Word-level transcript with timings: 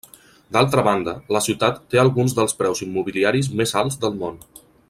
D'altra 0.55 0.83
banda, 0.87 1.13
la 1.37 1.43
ciutat 1.49 1.77
té 1.93 2.01
alguns 2.05 2.35
dels 2.39 2.57
preus 2.63 2.85
immobiliaris 2.89 3.55
més 3.61 3.79
alts 3.83 4.03
del 4.07 4.19
món. 4.25 4.43